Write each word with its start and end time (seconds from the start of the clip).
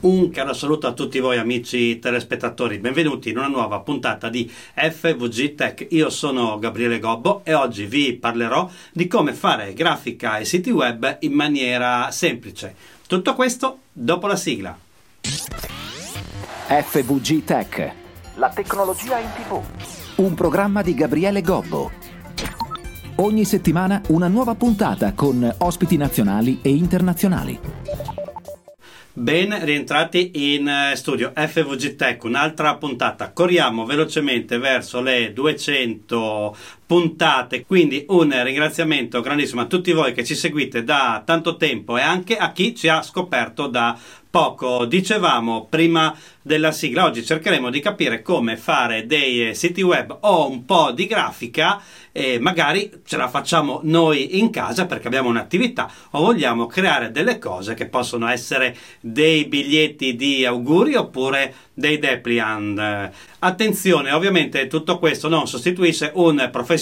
Un 0.00 0.30
caro 0.30 0.54
saluto 0.54 0.86
a 0.86 0.92
tutti 0.92 1.18
voi 1.18 1.36
amici 1.36 1.98
telespettatori, 1.98 2.78
benvenuti 2.78 3.28
in 3.28 3.36
una 3.36 3.48
nuova 3.48 3.80
puntata 3.80 4.30
di 4.30 4.50
FVG 4.50 5.54
Tech. 5.54 5.86
Io 5.90 6.08
sono 6.08 6.58
Gabriele 6.58 6.98
Gobbo 6.98 7.42
e 7.44 7.52
oggi 7.52 7.84
vi 7.84 8.14
parlerò 8.14 8.66
di 8.92 9.06
come 9.06 9.34
fare 9.34 9.74
grafica 9.74 10.38
e 10.38 10.46
siti 10.46 10.70
web 10.70 11.18
in 11.20 11.32
maniera 11.32 12.10
semplice. 12.12 12.74
Tutto 13.06 13.34
questo 13.34 13.80
dopo 13.92 14.26
la 14.26 14.36
sigla. 14.36 14.74
FVG 15.20 17.44
Tech. 17.44 17.92
La 18.36 18.48
tecnologia 18.48 19.18
in 19.18 19.28
tv. 19.36 19.62
Un 20.16 20.32
programma 20.32 20.80
di 20.80 20.94
Gabriele 20.94 21.42
Gobbo. 21.42 21.90
Ogni 23.16 23.44
settimana 23.44 24.00
una 24.08 24.28
nuova 24.28 24.54
puntata 24.54 25.12
con 25.12 25.56
ospiti 25.58 25.98
nazionali 25.98 26.60
e 26.62 26.70
internazionali. 26.70 28.19
Ben 29.20 29.54
rientrati 29.66 30.54
in 30.54 30.66
eh, 30.66 30.96
studio 30.96 31.30
FVG 31.36 31.94
Tech, 31.94 32.24
un'altra 32.24 32.76
puntata. 32.76 33.32
Corriamo 33.32 33.84
velocemente 33.84 34.56
verso 34.56 35.02
le 35.02 35.34
200 35.34 36.56
puntate, 36.90 37.64
quindi 37.64 38.04
un 38.08 38.36
ringraziamento 38.42 39.20
grandissimo 39.20 39.60
a 39.60 39.66
tutti 39.66 39.92
voi 39.92 40.12
che 40.12 40.24
ci 40.24 40.34
seguite 40.34 40.82
da 40.82 41.22
tanto 41.24 41.54
tempo 41.54 41.96
e 41.96 42.00
anche 42.00 42.36
a 42.36 42.50
chi 42.50 42.74
ci 42.74 42.88
ha 42.88 43.00
scoperto 43.00 43.68
da 43.68 43.96
poco. 44.28 44.86
Dicevamo 44.86 45.66
prima 45.68 46.16
della 46.42 46.72
sigla, 46.72 47.04
oggi 47.04 47.24
cercheremo 47.24 47.70
di 47.70 47.80
capire 47.80 48.22
come 48.22 48.56
fare 48.56 49.06
dei 49.06 49.54
siti 49.54 49.82
web 49.82 50.16
o 50.20 50.48
un 50.48 50.64
po' 50.64 50.90
di 50.90 51.06
grafica 51.06 51.80
e 52.12 52.40
magari 52.40 52.90
ce 53.04 53.16
la 53.16 53.28
facciamo 53.28 53.80
noi 53.84 54.38
in 54.38 54.50
casa 54.50 54.86
perché 54.86 55.06
abbiamo 55.06 55.28
un'attività 55.28 55.88
o 56.10 56.22
vogliamo 56.22 56.66
creare 56.66 57.12
delle 57.12 57.38
cose 57.38 57.74
che 57.74 57.86
possono 57.86 58.28
essere 58.28 58.76
dei 59.00 59.44
biglietti 59.44 60.16
di 60.16 60.44
auguri 60.44 60.96
oppure 60.96 61.54
dei 61.74 61.98
Depliant. 61.98 63.10
Attenzione, 63.40 64.12
ovviamente 64.12 64.66
tutto 64.66 64.98
questo 64.98 65.28
non 65.28 65.46
sostituisce 65.46 66.10
un 66.14 66.48
professionista 66.50 66.78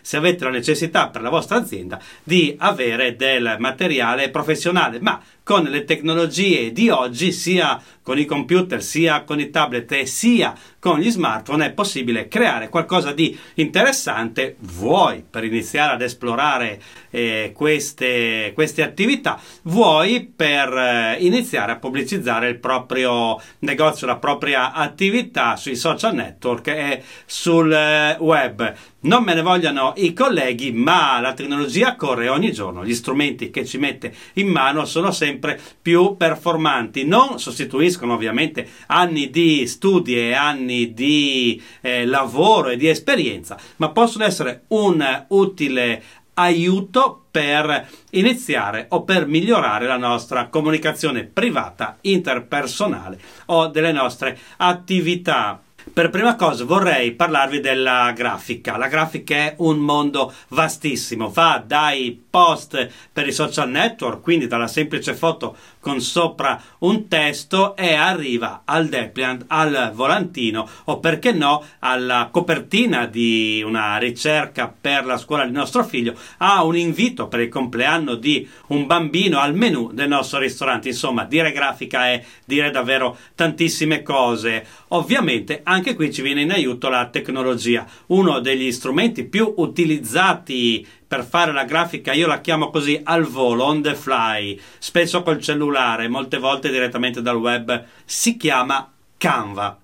se 0.00 0.16
avete 0.16 0.44
la 0.44 0.50
necessità 0.50 1.08
per 1.08 1.22
la 1.22 1.30
vostra 1.30 1.56
azienda 1.56 2.00
di 2.22 2.54
avere 2.58 3.16
del 3.16 3.56
materiale 3.58 4.30
professionale, 4.30 5.00
ma 5.00 5.20
con 5.42 5.64
le 5.64 5.84
tecnologie 5.84 6.72
di 6.72 6.88
oggi, 6.88 7.32
sia 7.32 7.80
con 8.02 8.18
i 8.18 8.24
computer, 8.24 8.82
sia 8.82 9.22
con 9.22 9.40
i 9.40 9.50
tablet 9.50 9.90
e 9.92 10.06
sia 10.06 10.54
con 10.78 10.98
gli 10.98 11.10
smartphone, 11.10 11.66
è 11.66 11.72
possibile 11.72 12.26
creare 12.26 12.68
qualcosa 12.68 13.12
di 13.12 13.38
interessante, 13.54 14.56
vuoi 14.60 15.24
per 15.28 15.44
iniziare 15.44 15.92
ad 15.92 16.02
esplorare 16.02 16.80
eh, 17.10 17.52
queste, 17.54 18.50
queste, 18.54 18.82
attività, 18.82 19.40
vuoi 19.62 20.24
per 20.24 20.72
eh, 20.72 21.16
iniziare 21.20 21.72
a 21.72 21.76
pubblicizzare 21.76 22.48
il 22.48 22.58
proprio 22.58 23.40
negozio, 23.60 24.08
la 24.08 24.16
propria 24.16 24.72
attività 24.72 25.54
sui 25.54 25.76
social 25.76 26.14
network 26.14 26.66
e 26.68 27.02
sul 27.24 27.72
eh, 27.72 28.16
web. 28.18 28.74
Non 29.04 29.24
me 29.24 29.34
ne 29.34 29.42
vogliano 29.42 29.94
i 29.96 30.12
colleghi, 30.12 30.70
ma 30.70 31.18
la 31.20 31.34
tecnologia 31.34 31.96
corre 31.96 32.28
ogni 32.28 32.52
giorno. 32.52 32.84
Gli 32.84 32.94
strumenti 32.94 33.50
che 33.50 33.64
ci 33.64 33.78
mette 33.78 34.14
in 34.34 34.46
mano 34.46 34.84
sono 34.84 35.10
sempre 35.10 35.31
più 35.38 36.16
performanti. 36.16 37.04
Non 37.04 37.38
sostituiscono 37.38 38.14
ovviamente 38.14 38.68
anni 38.86 39.30
di 39.30 39.66
studi 39.66 40.16
e 40.16 40.32
anni 40.34 40.92
di 40.92 41.60
eh, 41.80 42.04
lavoro 42.06 42.68
e 42.68 42.76
di 42.76 42.88
esperienza, 42.88 43.58
ma 43.76 43.90
possono 43.90 44.24
essere 44.24 44.64
un 44.68 45.24
utile 45.28 46.02
aiuto 46.34 47.24
per 47.30 47.88
iniziare 48.10 48.86
o 48.90 49.02
per 49.02 49.26
migliorare 49.26 49.86
la 49.86 49.96
nostra 49.96 50.48
comunicazione 50.48 51.24
privata, 51.24 51.98
interpersonale 52.02 53.18
o 53.46 53.68
delle 53.68 53.92
nostre 53.92 54.38
attività 54.56 55.60
per 55.92 56.10
prima 56.10 56.36
cosa 56.36 56.64
vorrei 56.64 57.12
parlarvi 57.12 57.60
della 57.60 58.12
grafica. 58.12 58.76
La 58.76 58.88
grafica 58.88 59.34
è 59.34 59.54
un 59.58 59.78
mondo 59.78 60.32
vastissimo, 60.48 61.30
va 61.30 61.62
dai 61.64 62.20
post 62.30 62.88
per 63.12 63.26
i 63.26 63.32
social 63.32 63.68
network, 63.68 64.22
quindi 64.22 64.46
dalla 64.46 64.66
semplice 64.66 65.14
foto 65.14 65.56
con 65.80 66.00
sopra 66.00 66.60
un 66.78 67.08
testo 67.08 67.76
e 67.76 67.94
arriva 67.94 68.62
al 68.64 68.88
Depliant, 68.88 69.44
al 69.48 69.90
volantino 69.94 70.68
o 70.84 70.98
perché 70.98 71.32
no 71.32 71.64
alla 71.80 72.28
copertina 72.30 73.06
di 73.06 73.62
una 73.66 73.98
ricerca 73.98 74.72
per 74.80 75.04
la 75.04 75.18
scuola 75.18 75.44
del 75.44 75.52
nostro 75.52 75.84
figlio, 75.84 76.14
a 76.38 76.62
un 76.64 76.76
invito 76.76 77.28
per 77.28 77.40
il 77.40 77.48
compleanno 77.48 78.14
di 78.14 78.48
un 78.68 78.86
bambino 78.86 79.38
al 79.38 79.54
menu 79.54 79.90
del 79.92 80.08
nostro 80.08 80.38
ristorante. 80.38 80.88
Insomma, 80.88 81.24
dire 81.24 81.52
grafica 81.52 82.06
è 82.06 82.24
dire 82.44 82.70
davvero 82.70 83.16
tantissime 83.34 84.02
cose. 84.02 84.64
Ovviamente 84.94 85.60
anche 85.64 85.94
qui 85.94 86.12
ci 86.12 86.20
viene 86.20 86.42
in 86.42 86.50
aiuto 86.50 86.90
la 86.90 87.08
tecnologia, 87.08 87.86
uno 88.08 88.40
degli 88.40 88.70
strumenti 88.70 89.24
più 89.24 89.54
utilizzati 89.56 90.86
per 91.06 91.24
fare 91.24 91.52
la 91.52 91.64
grafica, 91.64 92.12
io 92.12 92.26
la 92.26 92.40
chiamo 92.42 92.68
così 92.68 93.00
al 93.02 93.24
volo, 93.24 93.64
on 93.64 93.80
the 93.80 93.94
fly, 93.94 94.58
spesso 94.78 95.22
col 95.22 95.40
cellulare, 95.40 96.08
molte 96.08 96.36
volte 96.38 96.70
direttamente 96.70 97.22
dal 97.22 97.36
web, 97.36 97.86
si 98.04 98.36
chiama 98.36 98.92
Canva. 99.16 99.81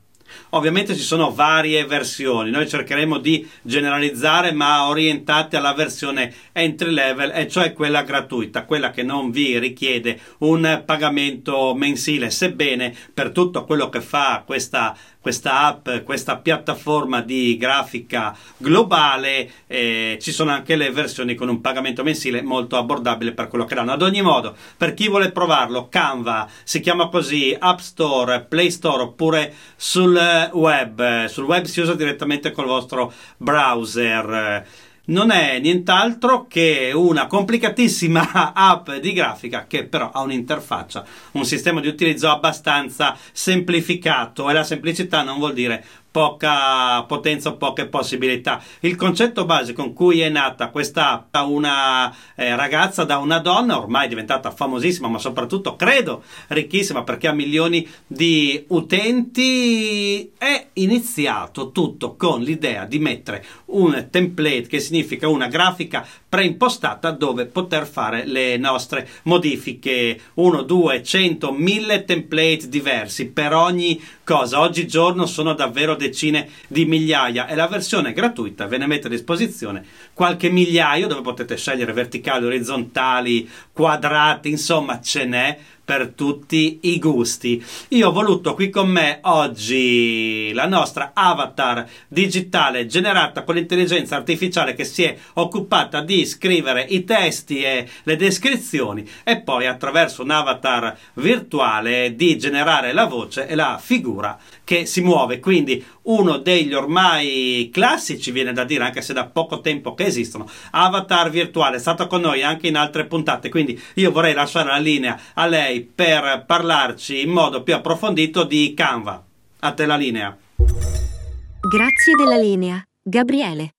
Ovviamente 0.51 0.95
ci 0.95 1.03
sono 1.03 1.33
varie 1.33 1.85
versioni, 1.85 2.51
noi 2.51 2.69
cercheremo 2.69 3.19
di 3.19 3.49
generalizzare 3.63 4.53
ma 4.53 4.87
orientate 4.89 5.57
alla 5.57 5.75
versione 5.75 6.35
entry 6.53 6.91
level 6.91 7.33
e 7.35 7.49
cioè 7.49 7.73
quella 7.73 8.03
gratuita, 8.03 8.65
quella 8.65 8.91
che 8.91 9.03
non 9.03 9.31
vi 9.31 9.59
richiede 9.59 10.19
un 10.39 10.83
pagamento 10.85 11.75
mensile, 11.75 12.31
sebbene 12.31 12.95
per 13.13 13.31
tutto 13.31 13.65
quello 13.65 13.89
che 13.89 14.01
fa 14.01 14.43
questa 14.45 14.97
questa 15.29 15.61
app, 15.67 15.91
questa 16.05 16.37
piattaforma 16.39 17.21
di 17.21 17.59
grafica 17.59 18.35
globale, 18.57 19.51
eh, 19.67 20.17
ci 20.23 20.33
sono 20.33 20.53
anche 20.53 20.75
le 20.75 20.91
versioni 20.91 21.35
con 21.35 21.51
un 21.51 21.61
pagamento 21.61 22.03
mensile 22.03 22.41
molto 22.41 22.79
abbordabile 22.79 23.33
per 23.33 23.49
quello 23.49 23.67
che 23.67 23.75
danno. 23.75 23.93
Ad 23.93 24.01
ogni 24.01 24.23
modo, 24.23 24.57
per 24.79 24.95
chi 24.95 25.07
vuole 25.07 25.31
provarlo, 25.31 25.89
Canva 25.91 26.49
si 26.65 26.81
chiama 26.81 27.09
così 27.09 27.55
App 27.59 27.81
Store, 27.81 28.41
Play 28.49 28.71
Store 28.71 29.03
oppure 29.03 29.53
sul 29.77 30.19
web, 30.55 31.27
sul 31.27 31.45
web 31.45 31.67
si 31.67 31.81
usa 31.81 31.93
direttamente 31.93 32.51
col 32.51 32.65
vostro 32.65 33.13
browser 33.37 34.87
non 35.09 35.31
è 35.31 35.59
nient'altro 35.59 36.47
che 36.47 36.93
una 36.95 37.27
complicatissima 37.27 38.53
app 38.55 38.91
di 38.93 39.13
grafica 39.13 39.67
che 39.67 39.85
però 39.85 40.11
ha 40.11 40.21
un'interfaccia, 40.23 41.05
un 41.33 41.45
sistema 41.45 41.81
di 41.81 41.89
utilizzo 41.89 42.29
abbastanza 42.29 43.17
semplificato 43.33 44.49
e 44.49 44.53
la 44.53 44.65
semplicità 44.65 45.23
non 45.23 45.39
vuol 45.39 45.53
dire 45.53 45.85
poca 46.11 47.03
potenza 47.05 47.53
poche 47.53 47.87
possibilità. 47.87 48.63
Il 48.81 48.97
concetto 48.97 49.45
base 49.45 49.73
con 49.73 49.93
cui 49.93 50.21
è 50.21 50.29
nata 50.29 50.71
questa 50.71 51.13
app 51.13 51.27
da 51.31 51.43
una 51.43 52.15
eh, 52.35 52.57
ragazza, 52.57 53.05
da 53.05 53.19
una 53.19 53.39
donna, 53.39 53.79
ormai 53.79 54.09
diventata 54.09 54.51
famosissima, 54.51 55.09
ma 55.09 55.19
soprattutto 55.19 55.77
credo 55.77 56.23
ricchissima 56.49 57.03
perché 57.03 57.29
ha 57.29 57.33
milioni 57.33 57.87
di 58.07 58.65
utenti, 58.69 60.33
è 60.39 60.69
iniziato 60.75 61.71
tutto 61.73 62.17
con 62.17 62.41
l'idea 62.41 62.85
di 62.85 62.99
mettere 62.99 63.45
un 63.67 64.09
template 64.11 64.67
che 64.67 64.81
significa 64.81 65.29
una 65.29 65.49
grafica 65.49 66.07
preimpostata 66.29 67.11
dove 67.11 67.47
poter 67.47 67.87
fare 67.87 68.27
le 68.27 68.57
nostre 68.59 69.09
modifiche 69.23 70.21
1, 70.35 70.63
2, 70.63 71.03
100, 71.03 71.53
1000 71.53 72.05
template 72.05 72.69
diversi 72.69 73.29
per 73.29 73.55
ogni 73.55 74.01
cosa. 74.25 74.61
Oggigiorno 74.61 75.25
sono 75.27 75.55
davvero 75.55 75.95
decine 75.95 76.49
di 76.67 76.85
migliaia 76.85 77.47
e 77.47 77.55
la 77.55 77.67
versione 77.67 78.13
gratuita 78.13 78.67
ve 78.67 78.77
ne 78.77 78.87
mette 78.87 79.07
a 79.07 79.11
disposizione 79.11 79.85
qualche 80.13 80.51
migliaio 80.51 81.07
dove 81.07 81.23
potete 81.23 81.57
scegliere 81.57 81.93
verticali, 81.93 82.45
orizzontali, 82.45 83.49
quadrati, 83.73 84.51
insomma 84.51 85.01
ce 85.01 85.25
n'è 85.25 85.59
per 85.89 86.13
tutti 86.15 86.81
i 86.83 86.99
gusti. 86.99 87.65
Io 87.89 88.09
ho 88.09 88.13
voluto 88.13 88.53
qui 88.53 88.69
con 88.69 88.91
me 88.91 89.21
oggi 89.23 90.53
la 90.53 90.67
nostra 90.67 91.13
avatar 91.15 91.89
digitale 92.07 92.85
generata 92.85 93.43
con 93.43 93.55
l'intelligenza 93.55 94.15
artificiale 94.15 94.75
che 94.75 94.85
si 94.85 95.05
è 95.05 95.17
occupata 95.35 96.03
di 96.03 96.27
scrivere 96.27 96.83
i 96.83 97.05
testi 97.05 97.63
e 97.63 97.89
le 98.03 98.17
descrizioni 98.17 99.09
e 99.25 99.41
poi 99.41 99.67
attraverso 99.67 100.23
un 100.23 100.31
avatar 100.31 100.95
virtuale 101.15 102.15
di 102.15 102.37
generare 102.37 102.93
la 102.93 103.07
voce 103.07 103.47
e 103.47 103.55
la 103.55 103.81
figura 103.83 104.39
che 104.65 104.85
si 104.85 105.01
muove. 105.01 105.41
Quindi 105.41 105.83
uno 106.09 106.39
degli 106.39 106.75
ormai 106.75 107.71
classici, 107.73 108.31
viene 108.31 108.53
da 108.53 108.65
dire, 108.65 108.85
anche 108.85 109.03
se 109.03 109.13
da 109.13 109.27
poco 109.27 109.61
tempo 109.61 109.95
che 109.95 110.05
esistono, 110.05 110.49
avatar 110.71 111.31
virtuale, 111.31 111.77
è 111.77 111.81
stato 111.81 112.07
con 112.07 112.21
noi 112.21 112.43
anche 112.43 112.67
in 112.67 112.77
altre 112.77 113.07
puntate. 113.07 113.49
Quindi 113.49 113.81
io 113.95 114.11
vorrei 114.11 114.35
lasciare 114.35 114.69
la 114.69 114.79
linea 114.79 115.19
a 115.35 115.47
lei 115.47 115.83
per 115.83 116.45
parlarci 116.47 117.23
in 117.23 117.31
modo 117.31 117.63
più 117.63 117.75
approfondito 117.75 118.45
di 118.45 118.75
Canva. 118.75 119.25
A 119.61 119.73
te 119.73 119.87
la 119.87 119.97
linea. 119.97 120.37
Grazie 120.57 122.15
della 122.17 122.37
linea, 122.37 122.83
Gabriele. 123.03 123.75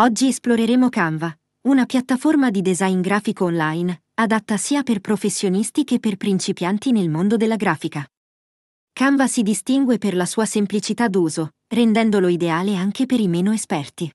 Oggi 0.00 0.28
esploreremo 0.28 0.88
Canva, 0.88 1.34
una 1.68 1.84
piattaforma 1.84 2.50
di 2.50 2.62
design 2.62 3.00
grafico 3.00 3.44
online 3.44 4.02
adatta 4.14 4.56
sia 4.56 4.82
per 4.82 5.00
professionisti 5.00 5.84
che 5.84 5.98
per 5.98 6.16
principianti 6.16 6.92
nel 6.92 7.08
mondo 7.08 7.36
della 7.36 7.56
grafica. 7.56 8.04
Canva 8.94 9.26
si 9.26 9.42
distingue 9.42 9.98
per 9.98 10.14
la 10.14 10.24
sua 10.24 10.44
semplicità 10.46 11.08
d'uso, 11.08 11.54
rendendolo 11.66 12.28
ideale 12.28 12.76
anche 12.76 13.06
per 13.06 13.18
i 13.18 13.26
meno 13.26 13.52
esperti. 13.52 14.08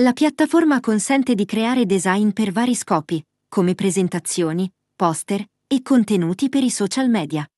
La 0.00 0.12
piattaforma 0.12 0.80
consente 0.80 1.36
di 1.36 1.44
creare 1.44 1.86
design 1.86 2.30
per 2.30 2.50
vari 2.50 2.74
scopi, 2.74 3.24
come 3.48 3.76
presentazioni, 3.76 4.68
poster 4.96 5.46
e 5.64 5.82
contenuti 5.82 6.48
per 6.48 6.64
i 6.64 6.70
social 6.70 7.08
media. 7.08 7.48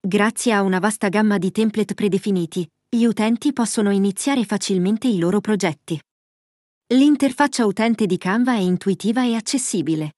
Grazie 0.00 0.52
a 0.52 0.62
una 0.62 0.78
vasta 0.78 1.08
gamma 1.08 1.36
di 1.36 1.50
template 1.50 1.94
predefiniti, 1.94 2.64
gli 2.88 3.02
utenti 3.02 3.52
possono 3.52 3.90
iniziare 3.90 4.44
facilmente 4.44 5.08
i 5.08 5.18
loro 5.18 5.40
progetti. 5.40 6.00
L'interfaccia 6.94 7.66
utente 7.66 8.06
di 8.06 8.18
Canva 8.18 8.52
è 8.52 8.60
intuitiva 8.60 9.24
e 9.24 9.34
accessibile. 9.34 10.12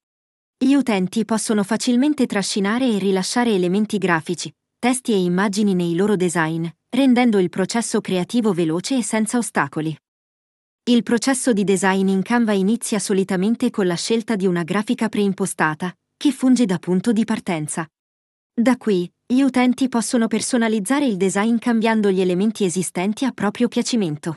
Gli 0.58 0.74
utenti 0.74 1.24
possono 1.24 1.62
facilmente 1.62 2.26
trascinare 2.26 2.86
e 2.86 2.98
rilasciare 2.98 3.54
elementi 3.54 3.96
grafici, 3.96 4.52
testi 4.80 5.12
e 5.12 5.22
immagini 5.22 5.74
nei 5.74 5.94
loro 5.94 6.16
design, 6.16 6.66
rendendo 6.88 7.38
il 7.38 7.50
processo 7.50 8.00
creativo 8.00 8.54
veloce 8.54 8.96
e 8.96 9.02
senza 9.02 9.36
ostacoli. 9.36 9.94
Il 10.84 11.02
processo 11.02 11.52
di 11.52 11.64
design 11.64 12.08
in 12.08 12.22
Canva 12.22 12.52
inizia 12.52 12.98
solitamente 12.98 13.68
con 13.68 13.86
la 13.86 13.94
scelta 13.94 14.36
di 14.36 14.46
una 14.46 14.62
grafica 14.62 15.10
preimpostata, 15.10 15.94
che 16.16 16.32
funge 16.32 16.64
da 16.64 16.78
punto 16.78 17.12
di 17.12 17.26
partenza. 17.26 17.86
Da 18.54 18.78
qui, 18.78 19.08
gli 19.26 19.42
utenti 19.42 19.86
possono 19.90 20.28
personalizzare 20.28 21.04
il 21.04 21.18
design 21.18 21.58
cambiando 21.58 22.10
gli 22.10 22.22
elementi 22.22 22.64
esistenti 22.64 23.26
a 23.26 23.32
proprio 23.32 23.68
piacimento. 23.68 24.36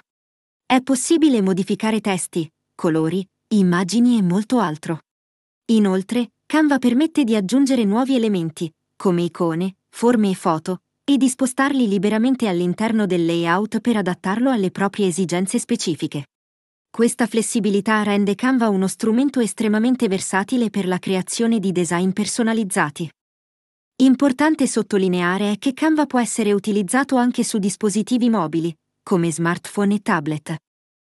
È 0.65 0.81
possibile 0.81 1.41
modificare 1.41 2.01
testi, 2.01 2.51
colori, 2.75 3.25
immagini 3.53 4.17
e 4.17 4.21
molto 4.21 4.59
altro. 4.59 5.03
Inoltre, 5.67 6.31
Canva 6.45 6.79
permette 6.79 7.23
di 7.23 7.33
aggiungere 7.33 7.85
nuovi 7.85 8.15
elementi, 8.15 8.69
come 8.97 9.21
icone, 9.21 9.75
forme 9.95 10.31
e 10.31 10.33
foto, 10.33 10.81
e 11.03 11.17
di 11.17 11.29
spostarli 11.29 11.87
liberamente 11.87 12.47
all'interno 12.47 13.05
del 13.05 13.25
layout 13.25 13.79
per 13.79 13.97
adattarlo 13.97 14.49
alle 14.49 14.71
proprie 14.71 15.05
esigenze 15.05 15.59
specifiche. 15.59 16.25
Questa 16.89 17.27
flessibilità 17.27 18.01
rende 18.01 18.33
Canva 18.33 18.69
uno 18.69 18.87
strumento 18.87 19.39
estremamente 19.39 20.07
versatile 20.07 20.71
per 20.71 20.87
la 20.87 20.97
creazione 20.97 21.59
di 21.59 21.71
design 21.71 22.09
personalizzati. 22.09 23.07
Importante 23.97 24.65
sottolineare 24.65 25.51
è 25.51 25.57
che 25.59 25.73
Canva 25.73 26.07
può 26.07 26.19
essere 26.19 26.53
utilizzato 26.53 27.15
anche 27.15 27.43
su 27.43 27.59
dispositivi 27.59 28.29
mobili, 28.29 28.75
come 29.03 29.31
smartphone 29.31 29.95
e 29.95 30.01
tablet. 30.01 30.55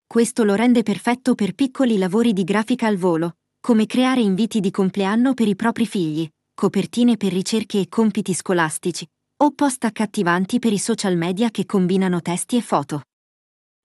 Questo 0.06 0.44
lo 0.44 0.54
rende 0.54 0.84
perfetto 0.84 1.34
per 1.34 1.56
piccoli 1.56 1.98
lavori 1.98 2.32
di 2.32 2.44
grafica 2.44 2.86
al 2.86 2.98
volo, 2.98 3.38
come 3.60 3.88
creare 3.88 4.22
inviti 4.22 4.60
di 4.60 4.70
compleanno 4.70 5.34
per 5.34 5.48
i 5.48 5.56
propri 5.56 5.88
figli, 5.88 6.30
copertine 6.60 7.18
per 7.18 7.32
ricerche 7.32 7.80
e 7.80 7.88
compiti 7.88 8.34
scolastici, 8.34 9.08
o 9.44 9.52
post 9.52 9.84
accattivanti 9.84 10.58
per 10.58 10.74
i 10.74 10.80
social 10.80 11.16
media 11.16 11.52
che 11.52 11.68
combinano 11.68 12.20
testi 12.20 12.58
e 12.58 12.62
foto. 12.62 13.04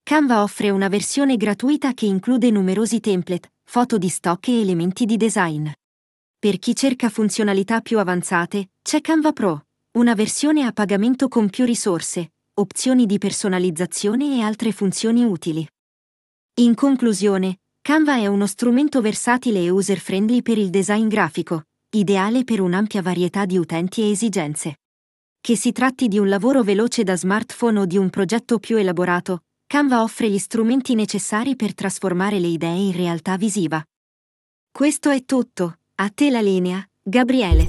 Canva 0.02 0.42
offre 0.42 0.70
una 0.70 0.88
versione 0.88 1.36
gratuita 1.36 1.92
che 1.92 2.06
include 2.06 2.50
numerosi 2.50 2.98
template, 2.98 3.52
foto 3.62 3.98
di 3.98 4.08
stock 4.08 4.48
e 4.48 4.62
elementi 4.62 5.04
di 5.04 5.18
design. 5.18 5.68
Per 6.38 6.58
chi 6.58 6.74
cerca 6.74 7.10
funzionalità 7.10 7.82
più 7.82 7.98
avanzate, 7.98 8.70
c'è 8.80 9.02
Canva 9.02 9.32
Pro, 9.32 9.66
una 9.98 10.14
versione 10.14 10.64
a 10.64 10.72
pagamento 10.72 11.28
con 11.28 11.50
più 11.50 11.66
risorse, 11.66 12.32
opzioni 12.54 13.04
di 13.04 13.18
personalizzazione 13.18 14.38
e 14.38 14.40
altre 14.40 14.72
funzioni 14.72 15.24
utili. 15.24 15.68
In 16.54 16.74
conclusione, 16.74 17.58
Canva 17.82 18.16
è 18.16 18.26
uno 18.28 18.46
strumento 18.46 19.02
versatile 19.02 19.62
e 19.62 19.68
user-friendly 19.68 20.40
per 20.40 20.56
il 20.56 20.70
design 20.70 21.08
grafico, 21.08 21.64
ideale 21.94 22.44
per 22.44 22.60
un'ampia 22.60 23.02
varietà 23.02 23.44
di 23.44 23.58
utenti 23.58 24.02
e 24.02 24.10
esigenze. 24.10 24.76
Che 25.40 25.56
si 25.56 25.72
tratti 25.72 26.08
di 26.08 26.18
un 26.18 26.28
lavoro 26.28 26.62
veloce 26.62 27.02
da 27.02 27.16
smartphone 27.16 27.80
o 27.80 27.86
di 27.86 27.96
un 27.96 28.10
progetto 28.10 28.58
più 28.58 28.76
elaborato, 28.76 29.42
Canva 29.72 30.02
offre 30.02 30.28
gli 30.28 30.36
strumenti 30.36 30.94
necessari 30.94 31.56
per 31.56 31.74
trasformare 31.74 32.38
le 32.38 32.48
idee 32.48 32.76
in 32.76 32.92
realtà 32.92 33.38
visiva. 33.38 33.82
Questo 34.70 35.08
è 35.08 35.24
tutto. 35.24 35.78
A 35.94 36.10
te 36.10 36.28
la 36.28 36.42
linea, 36.42 36.86
Gabriele. 37.02 37.68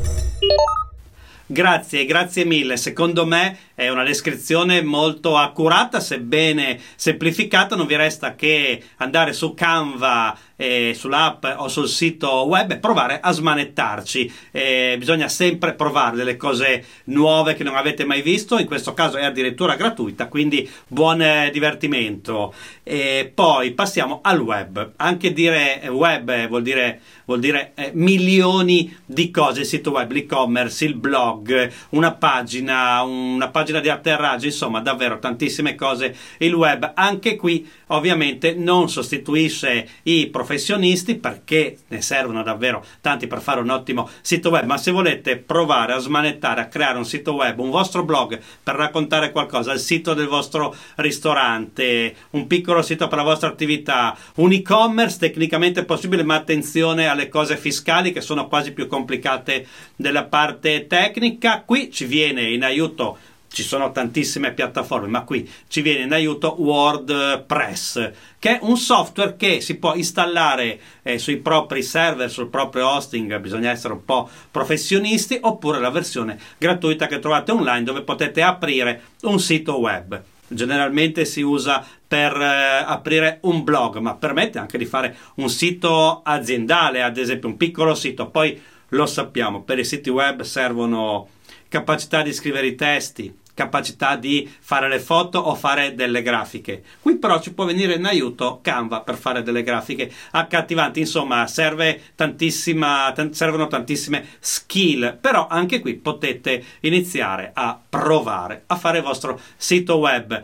Grazie, 1.46 2.06
grazie 2.06 2.44
mille. 2.44 2.76
Secondo 2.76 3.26
me 3.26 3.58
è 3.76 3.90
una 3.90 4.04
descrizione 4.04 4.84
molto 4.84 5.36
accurata, 5.36 6.00
sebbene 6.00 6.80
semplificata. 6.96 7.76
Non 7.76 7.88
vi 7.88 7.96
resta 7.96 8.36
che 8.36 8.82
andare 8.98 9.34
su 9.34 9.54
Canva 9.56 10.38
eh, 10.56 10.94
sull'app 10.96 11.46
o 11.58 11.68
sul 11.68 11.88
sito 11.88 12.46
web 12.46 12.72
e 12.72 12.78
provare 12.78 13.20
a 13.20 13.32
smanettarci. 13.32 14.32
Eh, 14.52 14.96
bisogna 15.00 15.28
sempre 15.28 15.74
provare 15.74 16.16
delle 16.16 16.38
cose 16.38 16.86
nuove 17.06 17.56
che 17.56 17.64
non 17.64 17.76
avete 17.76 18.06
mai 18.06 18.22
visto, 18.22 18.60
in 18.60 18.68
questo 18.68 18.94
caso 18.94 19.18
è 19.18 19.26
addirittura 19.26 19.76
gratuita, 19.76 20.28
quindi 20.28 20.70
buon 20.88 21.22
eh, 21.22 21.50
divertimento. 21.52 22.54
E 22.84 23.32
poi 23.34 23.72
passiamo 23.72 24.20
al 24.22 24.40
web. 24.40 24.92
Anche 24.98 25.34
dire 25.34 25.88
web 25.90 26.48
vuol 26.48 26.62
dire, 26.62 27.02
vuol 27.26 27.40
dire 27.40 27.72
eh, 27.74 27.90
milioni 27.94 28.96
di 29.04 29.32
cose, 29.32 29.62
il 29.62 29.66
sito 29.66 29.92
web, 29.92 30.12
l'e-commerce, 30.12 30.86
il 30.86 30.96
blog, 30.96 31.72
una 31.90 32.12
pagina, 32.12 33.02
una 33.02 33.48
pagina 33.48 33.63
di 33.64 33.90
atterraggio, 33.90 34.46
insomma 34.46 34.82
davvero 34.82 35.20
tantissime 35.20 35.76
cose. 35.76 36.16
Il 36.38 36.54
web 36.54 36.92
anche 36.96 37.36
qui 37.36 37.70
ovviamente 37.88 38.54
non 38.54 38.90
sostituisce 38.90 39.88
i 40.04 40.28
professionisti 40.28 41.16
perché 41.16 41.78
ne 41.88 42.02
servono 42.02 42.44
davvero 42.44 42.84
tanti 43.02 43.28
per 43.28 43.42
fare 43.42 43.62
un 43.62 43.70
ottimo 43.70 44.10
sito 44.22 44.50
web, 44.50 44.66
ma 44.66 44.78
se 44.78 44.92
volete 44.92 45.38
provare 45.38 45.94
a 45.94 46.00
smanettare, 46.00 46.62
a 46.62 46.68
creare 46.68 46.98
un 46.98 47.06
sito 47.06 47.34
web, 47.34 47.60
un 47.60 47.70
vostro 47.70 48.04
blog 48.04 48.40
per 48.62 48.76
raccontare 48.76 49.32
qualcosa, 49.32 49.74
il 49.74 49.80
sito 49.80 50.14
del 50.14 50.28
vostro 50.28 50.76
ristorante, 50.96 52.16
un 52.32 52.48
piccolo 52.48 52.82
sito 52.82 53.08
per 53.08 53.18
la 53.18 53.24
vostra 53.24 53.50
attività, 53.50 54.18
un 54.36 54.52
e-commerce 54.52 55.20
tecnicamente 55.20 55.86
possibile, 55.86 56.24
ma 56.24 56.36
attenzione 56.36 57.08
alle 57.08 57.30
cose 57.30 57.58
fiscali 57.58 58.12
che 58.12 58.22
sono 58.22 58.48
quasi 58.48 58.72
più 58.74 58.88
complicate 58.88 59.68
della 59.96 60.24
parte 60.26 60.88
tecnica, 60.88 61.64
qui 61.66 61.92
ci 61.92 62.06
viene 62.06 62.50
in 62.50 62.64
aiuto 62.64 63.18
ci 63.54 63.62
sono 63.62 63.92
tantissime 63.92 64.52
piattaforme, 64.52 65.08
ma 65.08 65.24
qui 65.24 65.48
ci 65.68 65.82
viene 65.82 66.02
in 66.06 66.12
aiuto 66.12 66.56
WordPress, 66.60 68.12
che 68.40 68.58
è 68.58 68.60
un 68.64 68.78
software 68.78 69.36
che 69.38 69.62
si 69.62 69.76
può 69.76 69.94
installare 69.94 70.80
eh, 71.04 71.20
sui 71.20 71.38
propri 71.38 71.84
server, 71.84 72.32
sul 72.32 72.50
proprio 72.50 72.90
hosting, 72.90 73.38
bisogna 73.40 73.70
essere 73.70 73.94
un 73.94 74.04
po' 74.04 74.28
professionisti, 74.50 75.38
oppure 75.40 75.80
la 75.80 75.92
versione 75.92 76.40
gratuita 76.58 77.06
che 77.06 77.20
trovate 77.20 77.52
online 77.52 77.84
dove 77.84 78.02
potete 78.02 78.42
aprire 78.42 79.02
un 79.22 79.40
sito 79.40 79.80
web. 79.80 80.20
Generalmente 80.48 81.24
si 81.24 81.42
usa 81.42 81.86
per 82.08 82.36
eh, 82.36 82.84
aprire 82.86 83.38
un 83.42 83.64
blog, 83.64 83.98
ma 83.98 84.16
permette 84.16 84.58
anche 84.58 84.80
di 84.80 84.86
fare 84.86 85.16
un 85.36 85.50
sito 85.50 86.22
aziendale, 86.24 87.04
ad 87.04 87.18
esempio 87.18 87.50
un 87.50 87.58
piccolo 87.58 87.94
sito. 87.94 88.30
Poi 88.30 88.60
lo 88.90 89.06
sappiamo, 89.06 89.62
per 89.62 89.78
i 89.78 89.86
siti 89.86 90.10
web 90.10 90.42
servono 90.42 91.28
capacità 91.70 92.22
di 92.22 92.34
scrivere 92.34 92.68
i 92.68 92.76
testi, 92.76 93.36
capacità 93.54 94.16
di 94.16 94.52
fare 94.60 94.90
le 94.90 95.00
foto 95.00 95.40
o 95.40 95.56
fare 95.56 95.96
delle 95.96 96.22
grafiche. 96.22 96.84
Qui 97.02 97.18
però 97.18 97.40
ci 97.40 97.54
può 97.54 97.66
venire 97.66 97.94
in 97.94 98.06
aiuto 98.06 98.60
Canva 98.62 99.02
per 99.02 99.16
fare 99.16 99.44
delle 99.44 99.64
grafiche 99.64 100.12
accattivanti, 100.32 101.00
insomma 101.00 101.48
serve 101.48 102.02
tantissima, 102.16 103.12
t- 103.14 103.32
servono 103.32 103.68
tantissime 103.68 104.26
skill, 104.40 105.18
però 105.20 105.48
anche 105.48 105.80
qui 105.80 105.96
potete 105.96 106.64
iniziare 106.82 107.52
a 107.54 107.80
provare 107.88 108.64
a 108.68 108.76
fare 108.76 108.98
il 108.98 109.04
vostro 109.04 109.40
sito 109.56 109.98
web. 109.98 110.44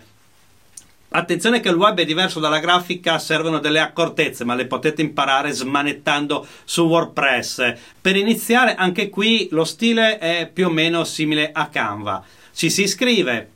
Attenzione 1.12 1.60
che 1.60 1.70
il 1.70 1.76
web 1.76 1.98
è 1.98 2.06
diverso 2.06 2.40
dalla 2.40 2.60
grafica, 2.60 3.18
servono 3.18 3.58
delle 3.58 3.80
accortezze, 3.80 4.46
ma 4.46 4.54
le 4.54 4.68
potete 4.68 5.02
imparare 5.02 5.52
smanettando 5.52 6.46
su 6.66 6.84
WordPress. 6.84 7.74
Per 8.00 8.16
iniziare, 8.16 8.76
anche 8.76 9.10
qui 9.10 9.48
lo 9.50 9.64
stile 9.64 10.20
è 10.20 10.48
più 10.54 10.68
o 10.68 10.70
meno 10.70 11.04
simile 11.04 11.50
a 11.52 11.68
Canva 11.68 12.24
ci 12.60 12.70
si 12.70 12.82
iscrive, 12.82 13.52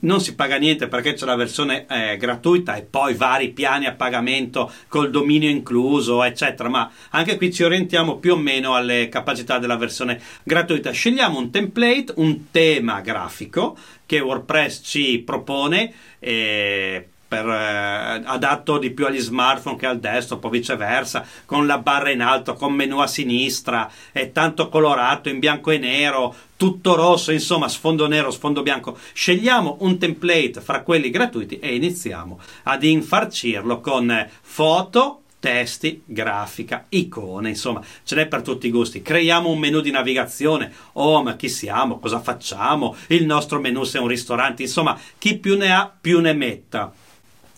non 0.00 0.20
si 0.20 0.34
paga 0.34 0.58
niente 0.58 0.86
perché 0.86 1.14
c'è 1.14 1.24
la 1.24 1.34
versione 1.34 1.86
eh, 1.88 2.18
gratuita 2.18 2.76
e 2.76 2.82
poi 2.82 3.14
vari 3.14 3.52
piani 3.52 3.86
a 3.86 3.94
pagamento 3.94 4.70
col 4.88 5.08
dominio 5.08 5.48
incluso, 5.48 6.22
eccetera, 6.22 6.68
ma 6.68 6.92
anche 7.08 7.38
qui 7.38 7.50
ci 7.50 7.62
orientiamo 7.62 8.18
più 8.18 8.34
o 8.34 8.36
meno 8.36 8.74
alle 8.74 9.08
capacità 9.08 9.58
della 9.58 9.78
versione 9.78 10.20
gratuita. 10.42 10.90
Scegliamo 10.90 11.38
un 11.38 11.50
template, 11.50 12.12
un 12.16 12.50
tema 12.50 13.00
grafico 13.00 13.78
che 14.04 14.20
WordPress 14.20 14.82
ci 14.84 15.20
propone. 15.24 15.90
Eh, 16.18 17.08
per, 17.28 17.46
eh, 17.46 18.22
adatto 18.24 18.78
di 18.78 18.90
più 18.90 19.04
agli 19.04 19.20
smartphone 19.20 19.76
che 19.76 19.86
al 19.86 20.00
desktop 20.00 20.42
o 20.42 20.48
viceversa, 20.48 21.24
con 21.44 21.66
la 21.66 21.78
barra 21.78 22.10
in 22.10 22.22
alto, 22.22 22.54
con 22.54 22.72
menu 22.72 22.98
a 22.98 23.06
sinistra, 23.06 23.90
è 24.10 24.32
tanto 24.32 24.68
colorato 24.70 25.28
in 25.28 25.38
bianco 25.38 25.70
e 25.70 25.78
nero, 25.78 26.34
tutto 26.56 26.96
rosso, 26.96 27.30
insomma 27.30 27.68
sfondo 27.68 28.08
nero, 28.08 28.30
sfondo 28.30 28.62
bianco. 28.62 28.98
Scegliamo 29.12 29.76
un 29.80 29.98
template 29.98 30.60
fra 30.62 30.80
quelli 30.82 31.10
gratuiti 31.10 31.58
e 31.58 31.74
iniziamo 31.74 32.40
ad 32.64 32.82
infarcirlo 32.82 33.80
con 33.80 34.26
foto 34.40 35.22
testi, 35.40 36.02
grafica, 36.04 36.86
icone, 36.88 37.50
insomma, 37.50 37.80
ce 38.02 38.16
n'è 38.16 38.26
per 38.26 38.42
tutti 38.42 38.66
i 38.66 38.70
gusti. 38.70 39.02
Creiamo 39.02 39.48
un 39.48 39.58
menu 39.58 39.80
di 39.80 39.90
navigazione, 39.90 40.72
oh 40.94 41.22
ma 41.22 41.36
chi 41.36 41.48
siamo, 41.48 41.98
cosa 41.98 42.20
facciamo, 42.20 42.96
il 43.08 43.24
nostro 43.24 43.60
menu 43.60 43.84
se 43.84 43.98
è 43.98 44.00
un 44.00 44.08
ristorante, 44.08 44.62
insomma, 44.62 44.98
chi 45.18 45.38
più 45.38 45.56
ne 45.56 45.72
ha 45.72 45.92
più 46.00 46.20
ne 46.20 46.32
metta. 46.32 46.92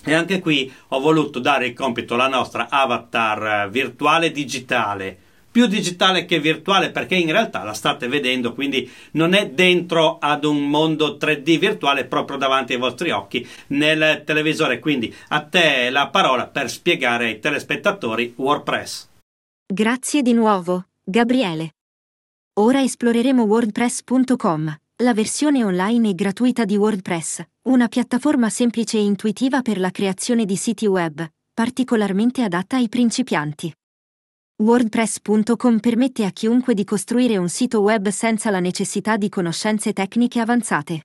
E 0.04 0.14
anche 0.14 0.40
qui 0.40 0.73
ho 0.88 1.00
voluto 1.00 1.38
dare 1.38 1.66
il 1.66 1.75
compito 1.75 2.14
alla 2.14 2.28
nostra 2.28 2.69
avatar 2.71 3.66
eh, 3.66 3.71
virtuale 3.71 4.30
digitale 4.30 5.19
più 5.50 5.66
digitale 5.66 6.25
che 6.25 6.38
virtuale 6.38 6.90
perché 6.90 7.16
in 7.16 7.30
realtà 7.30 7.64
la 7.64 7.73
state 7.73 8.09
vedendo, 8.09 8.54
quindi 8.54 8.88
non 9.12 9.35
è 9.35 9.50
dentro 9.50 10.19
ad 10.19 10.45
un 10.45 10.69
mondo 10.69 11.16
3D 11.21 11.59
virtuale 11.59 12.04
proprio 12.04 12.37
davanti 12.37 12.75
ai 12.75 12.78
vostri 12.78 13.11
occhi 13.11 13.47
nel 13.69 14.23
televisore. 14.25 14.78
Quindi 14.78 15.14
a 15.28 15.42
te 15.42 15.90
la 15.90 16.09
parola 16.09 16.47
per 16.47 16.71
spiegare 16.71 17.26
ai 17.26 17.40
telespettatori 17.40 18.33
WordPress. 18.37 19.09
Grazie 19.66 20.23
di 20.23 20.33
nuovo, 20.33 20.87
Gabriele. 21.02 21.75
Ora 22.61 22.83
esploreremo 22.83 23.45
wordpress.com, 23.45 24.79
la 25.00 25.14
versione 25.14 25.64
online 25.64 26.11
e 26.11 26.14
gratuita 26.14 26.66
di 26.66 26.76
WordPress, 26.76 27.42
una 27.69 27.88
piattaforma 27.88 28.50
semplice 28.50 28.99
e 28.99 29.02
intuitiva 29.02 29.62
per 29.62 29.78
la 29.78 29.90
creazione 29.90 30.45
di 30.45 30.57
siti 30.57 30.87
web, 30.87 31.26
particolarmente 31.54 32.42
adatta 32.42 32.76
ai 32.76 32.88
principianti. 32.88 33.73
WordPress.com 34.62 35.78
permette 35.78 36.26
a 36.26 36.30
chiunque 36.30 36.75
di 36.75 36.85
costruire 36.85 37.38
un 37.38 37.49
sito 37.49 37.80
web 37.80 38.09
senza 38.09 38.50
la 38.50 38.61
necessità 38.61 39.16
di 39.16 39.30
conoscenze 39.30 39.95
tecniche 39.95 40.38
avanzate. 40.38 41.04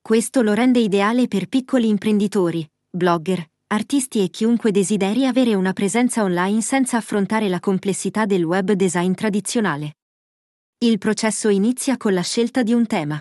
Questo 0.00 0.42
lo 0.42 0.52
rende 0.52 0.78
ideale 0.78 1.26
per 1.26 1.48
piccoli 1.48 1.88
imprenditori, 1.88 2.64
blogger, 2.88 3.44
artisti 3.68 4.22
e 4.22 4.30
chiunque 4.30 4.70
desideri 4.70 5.26
avere 5.26 5.54
una 5.54 5.72
presenza 5.72 6.22
online 6.22 6.60
senza 6.60 6.98
affrontare 6.98 7.48
la 7.48 7.58
complessità 7.58 8.26
del 8.26 8.44
web 8.44 8.70
design 8.72 9.12
tradizionale. 9.12 9.94
Il 10.84 10.98
processo 10.98 11.48
inizia 11.48 11.96
con 11.96 12.12
la 12.12 12.20
scelta 12.20 12.62
di 12.62 12.74
un 12.74 12.84
tema. 12.84 13.18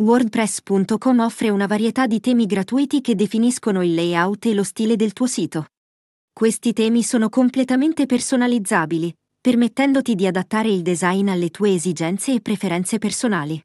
WordPress.com 0.00 1.18
offre 1.18 1.48
una 1.48 1.66
varietà 1.66 2.06
di 2.06 2.20
temi 2.20 2.46
gratuiti 2.46 3.00
che 3.00 3.16
definiscono 3.16 3.82
il 3.82 3.94
layout 3.94 4.46
e 4.46 4.54
lo 4.54 4.62
stile 4.62 4.94
del 4.94 5.12
tuo 5.12 5.26
sito. 5.26 5.66
Questi 6.32 6.72
temi 6.72 7.02
sono 7.02 7.30
completamente 7.30 8.06
personalizzabili, 8.06 9.12
permettendoti 9.40 10.14
di 10.14 10.24
adattare 10.24 10.68
il 10.68 10.82
design 10.82 11.30
alle 11.30 11.50
tue 11.50 11.74
esigenze 11.74 12.32
e 12.32 12.40
preferenze 12.40 12.98
personali. 12.98 13.60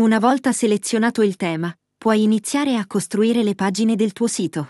Una 0.00 0.18
volta 0.18 0.50
selezionato 0.52 1.20
il 1.20 1.36
tema, 1.36 1.70
puoi 1.98 2.22
iniziare 2.22 2.76
a 2.76 2.86
costruire 2.86 3.42
le 3.42 3.54
pagine 3.54 3.96
del 3.96 4.14
tuo 4.14 4.28
sito. 4.28 4.68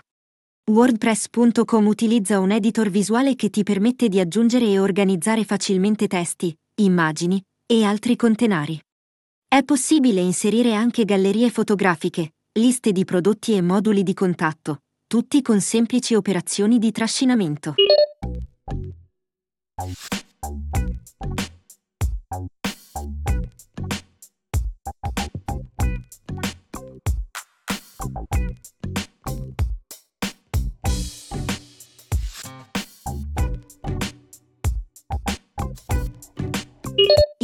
WordPress.com 0.69 1.87
utilizza 1.87 2.37
un 2.39 2.51
editor 2.51 2.89
visuale 2.89 3.35
che 3.35 3.49
ti 3.49 3.63
permette 3.63 4.09
di 4.09 4.19
aggiungere 4.19 4.65
e 4.65 4.77
organizzare 4.77 5.45
facilmente 5.45 6.07
testi, 6.07 6.53
immagini 6.81 7.41
e 7.71 7.85
altri 7.85 8.17
contenari. 8.17 8.77
È 9.47 9.63
possibile 9.63 10.19
inserire 10.19 10.73
anche 10.73 11.05
gallerie 11.05 11.49
fotografiche, 11.49 12.33
liste 12.59 12.91
di 12.91 13.05
prodotti 13.05 13.53
e 13.55 13.61
moduli 13.61 14.03
di 14.03 14.13
contatto, 14.13 14.79
tutti 15.07 15.41
con 15.41 15.61
semplici 15.61 16.13
operazioni 16.13 16.79
di 16.79 16.91
trascinamento. 16.91 17.75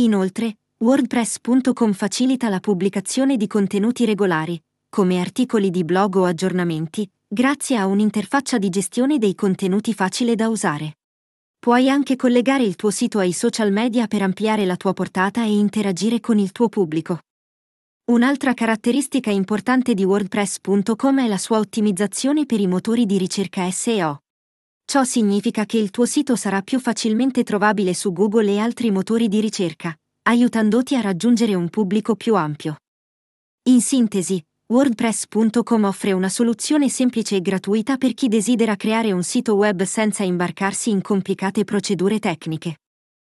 Inoltre, 0.08 0.60
WordPress.com 0.78 1.92
facilita 1.92 2.48
la 2.48 2.62
pubblicazione 2.62 3.36
di 3.36 3.46
contenuti 3.46 4.06
regolari, 4.06 4.58
come 4.88 5.20
articoli 5.20 5.70
di 5.70 5.84
blog 5.84 6.16
o 6.16 6.24
aggiornamenti, 6.24 7.10
grazie 7.28 7.76
a 7.76 7.88
un'interfaccia 7.88 8.58
di 8.58 8.70
gestione 8.70 9.18
dei 9.18 9.36
contenuti 9.36 9.94
facile 9.94 10.36
da 10.36 10.48
usare. 10.48 11.00
Puoi 11.60 11.90
anche 11.90 12.16
collegare 12.16 12.64
il 12.64 12.78
tuo 12.78 12.90
sito 12.90 13.20
ai 13.20 13.34
social 13.34 13.74
media 13.74 14.08
per 14.08 14.22
ampliare 14.22 14.64
la 14.64 14.78
tua 14.78 14.94
portata 14.94 15.44
e 15.44 15.52
interagire 15.52 16.22
con 16.22 16.40
il 16.40 16.54
tuo 16.54 16.70
pubblico. 16.70 17.20
Un'altra 18.06 18.54
caratteristica 18.54 19.30
importante 19.30 19.94
di 19.94 20.06
WordPress.com 20.06 21.20
è 21.20 21.28
la 21.28 21.38
sua 21.38 21.58
ottimizzazione 21.58 22.46
per 22.46 22.62
i 22.62 22.68
motori 22.68 23.06
di 23.06 23.18
ricerca 23.18 23.70
SEO. 23.70 24.22
Ciò 24.90 25.04
significa 25.04 25.66
che 25.66 25.78
il 25.78 25.92
tuo 25.92 26.06
sito 26.06 26.38
sarà 26.38 26.62
più 26.62 26.80
facilmente 26.80 27.44
trovabile 27.44 27.94
su 27.94 28.14
Google 28.14 28.50
e 28.54 28.58
altri 28.58 28.90
motori 28.90 29.28
di 29.28 29.42
ricerca, 29.42 29.94
aiutandoti 30.30 30.96
a 30.96 31.02
raggiungere 31.02 31.56
un 31.56 31.68
pubblico 31.68 32.16
più 32.16 32.36
ampio. 32.36 32.78
In 33.64 33.82
sintesi, 33.82 34.42
WordPress.com 34.72 35.84
offre 35.84 36.14
una 36.14 36.30
soluzione 36.30 36.88
semplice 36.88 37.36
e 37.36 37.42
gratuita 37.42 37.98
per 37.98 38.14
chi 38.14 38.30
desidera 38.30 38.78
creare 38.78 39.12
un 39.12 39.24
sito 39.24 39.56
web 39.56 39.84
senza 39.84 40.24
imbarcarsi 40.24 40.90
in 40.90 41.02
complicate 41.02 41.66
procedure 41.66 42.20
tecniche. 42.20 42.78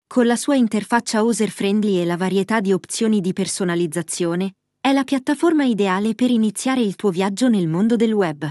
Con 0.07 0.25
la 0.25 0.37
sua 0.37 0.55
interfaccia 0.55 1.23
user-friendly 1.23 2.01
e 2.01 2.07
la 2.07 2.17
varietà 2.17 2.61
di 2.61 2.73
opzioni 2.73 3.21
di 3.21 3.35
personalizzazione, 3.35 4.55
è 4.81 4.91
la 4.95 5.05
piattaforma 5.05 5.65
ideale 5.65 6.15
per 6.15 6.31
iniziare 6.31 6.81
il 6.81 6.97
tuo 6.97 7.11
viaggio 7.11 7.51
nel 7.51 7.69
mondo 7.69 7.97
del 7.97 8.15
web. 8.15 8.49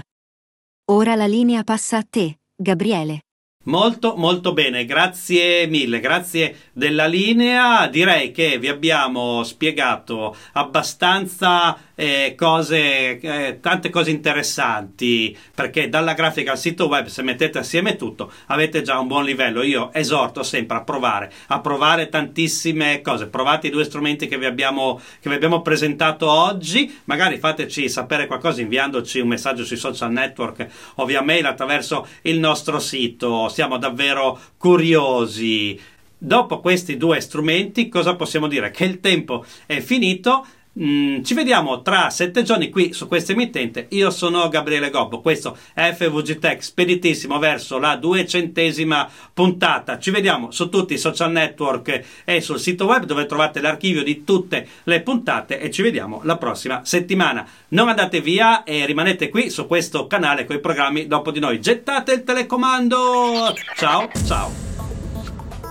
Ora 0.92 1.16
la 1.16 1.26
linea 1.26 1.64
passa 1.64 1.96
a 1.96 2.06
te, 2.08 2.36
Gabriele. 2.62 3.18
Molto 3.64 4.16
molto 4.16 4.52
bene, 4.52 4.84
grazie 4.84 5.66
mille, 5.68 6.00
grazie 6.00 6.70
della 6.72 7.06
linea. 7.06 7.86
Direi 7.86 8.32
che 8.32 8.58
vi 8.58 8.66
abbiamo 8.66 9.44
spiegato 9.44 10.34
abbastanza 10.54 11.78
eh, 11.94 12.34
cose, 12.36 13.20
eh, 13.20 13.58
tante 13.60 13.90
cose 13.90 14.10
interessanti, 14.10 15.36
perché 15.54 15.88
dalla 15.88 16.14
grafica 16.14 16.52
al 16.52 16.58
sito 16.58 16.86
web, 16.86 17.06
se 17.06 17.22
mettete 17.22 17.58
assieme 17.58 17.96
tutto, 17.96 18.32
avete 18.46 18.82
già 18.82 18.98
un 18.98 19.06
buon 19.06 19.24
livello. 19.24 19.62
Io 19.62 19.90
esorto 19.92 20.42
sempre 20.42 20.78
a 20.78 20.82
provare, 20.82 21.32
a 21.48 21.60
provare 21.60 22.08
tantissime 22.08 23.00
cose. 23.00 23.26
Provate 23.26 23.68
i 23.68 23.70
due 23.70 23.84
strumenti 23.84 24.26
che 24.26 24.38
vi 24.38 24.46
abbiamo, 24.46 25.00
che 25.20 25.28
vi 25.28 25.34
abbiamo 25.34 25.62
presentato 25.62 26.30
oggi, 26.30 27.00
magari 27.04 27.38
fateci 27.38 27.88
sapere 27.88 28.26
qualcosa 28.26 28.60
inviandoci 28.60 29.20
un 29.20 29.28
messaggio 29.28 29.64
sui 29.64 29.76
social 29.76 30.10
network 30.10 30.66
o 30.96 31.04
via 31.04 31.22
mail 31.22 31.46
attraverso 31.46 32.06
il 32.22 32.38
nostro 32.38 32.78
sito 32.78 33.48
siamo 33.48 33.78
davvero 33.78 34.38
curiosi. 34.56 35.78
Dopo 36.18 36.60
questi 36.60 36.96
due 36.96 37.20
strumenti, 37.20 37.88
cosa 37.88 38.14
possiamo 38.14 38.46
dire? 38.46 38.70
Che 38.70 38.84
il 38.84 39.00
tempo 39.00 39.44
è 39.66 39.80
finito. 39.80 40.46
Mm, 40.80 41.22
ci 41.22 41.34
vediamo 41.34 41.82
tra 41.82 42.08
sette 42.08 42.42
giorni 42.42 42.70
qui 42.70 42.94
su 42.94 43.06
questa 43.06 43.32
emittente. 43.32 43.86
Io 43.90 44.10
sono 44.10 44.48
Gabriele 44.48 44.88
Gobbo. 44.88 45.20
Questo 45.20 45.56
è 45.74 45.92
FVG 45.92 46.38
Tech, 46.38 46.62
speditissimo 46.62 47.38
verso 47.38 47.78
la 47.78 47.96
duecentesima 47.96 49.08
puntata. 49.34 49.98
Ci 49.98 50.10
vediamo 50.10 50.50
su 50.50 50.70
tutti 50.70 50.94
i 50.94 50.98
social 50.98 51.30
network 51.30 52.02
e 52.24 52.40
sul 52.40 52.58
sito 52.58 52.86
web 52.86 53.04
dove 53.04 53.26
trovate 53.26 53.60
l'archivio 53.60 54.02
di 54.02 54.24
tutte 54.24 54.66
le 54.84 55.02
puntate. 55.02 55.60
E 55.60 55.70
ci 55.70 55.82
vediamo 55.82 56.20
la 56.24 56.38
prossima 56.38 56.80
settimana. 56.84 57.46
Non 57.68 57.88
andate 57.88 58.22
via 58.22 58.62
e 58.64 58.86
rimanete 58.86 59.28
qui 59.28 59.50
su 59.50 59.66
questo 59.66 60.06
canale 60.06 60.46
con 60.46 60.56
i 60.56 60.60
programmi 60.60 61.06
dopo 61.06 61.30
di 61.30 61.40
noi. 61.40 61.60
Gettate 61.60 62.12
il 62.12 62.24
telecomando. 62.24 63.54
Ciao, 63.76 64.08
ciao. 64.24 64.50